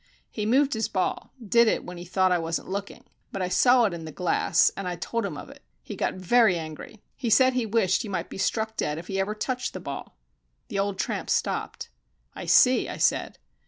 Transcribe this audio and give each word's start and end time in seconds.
He 0.31 0.47
moved 0.47 0.73
his 0.73 0.87
ball 0.89 1.31
did 1.47 1.67
it 1.67 1.85
when 1.85 1.99
he 1.99 2.05
thought 2.05 2.31
I 2.31 2.39
wasn't 2.39 2.69
looking. 2.71 3.03
But 3.31 3.43
I 3.43 3.49
saw 3.49 3.85
it 3.85 3.93
in 3.93 4.03
the 4.03 4.11
glass, 4.11 4.71
and 4.75 4.87
I 4.87 4.95
told 4.95 5.27
him 5.27 5.37
of 5.37 5.47
it. 5.51 5.61
He 5.83 5.95
got 5.95 6.15
very 6.15 6.57
angry. 6.57 7.03
He 7.15 7.29
said 7.29 7.53
he 7.53 7.67
wished 7.67 8.01
he 8.01 8.09
might 8.09 8.27
be 8.27 8.39
struck 8.39 8.75
dead 8.75 8.97
if 8.97 9.05
he 9.05 9.19
ever 9.19 9.35
touched 9.35 9.73
the 9.73 9.79
ball." 9.79 10.17
The 10.69 10.79
old 10.79 10.97
tramp 10.97 11.29
stopped. 11.29 11.89
"I 12.33 12.47
see," 12.47 12.89
I 12.89 12.97
said. 12.97 13.37